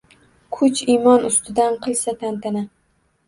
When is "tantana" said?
2.25-2.65